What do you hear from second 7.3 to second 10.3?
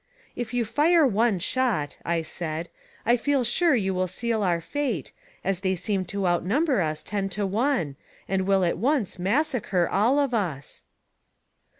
to one, and will at once massacre all